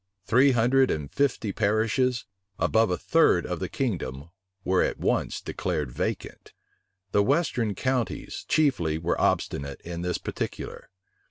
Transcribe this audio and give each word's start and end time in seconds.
Three 0.25 0.53
hundred 0.53 0.89
and 0.89 1.13
fifty 1.13 1.51
parishes, 1.51 2.25
above 2.57 2.89
a 2.89 2.97
third 2.97 3.45
of 3.45 3.59
the 3.59 3.69
kingdom, 3.69 4.31
were 4.63 4.81
at 4.81 4.97
once 4.97 5.39
declared 5.39 5.91
vacant. 5.91 6.53
The 7.11 7.21
western 7.21 7.75
counties 7.75 8.43
chiefly 8.47 8.97
were 8.97 9.21
obstinate 9.21 9.79
in 9.81 10.01
this 10.01 10.17
particular. 10.17 10.89